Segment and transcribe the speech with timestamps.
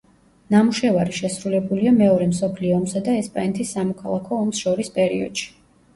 [0.53, 5.47] ნამუშევარი შესრულებულია მეორე მსოფლიო ომსა და ესპანეთის სამოქალაქო ომს შორის პერიოდში.